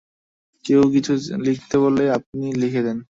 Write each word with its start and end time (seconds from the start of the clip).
কেউ 0.65 0.81
কিছু 0.93 1.11
লিখতে 1.45 1.75
বললেই 1.83 2.09
আপনি 2.17 2.45
লিখে 2.61 2.81
দেন? 2.85 2.97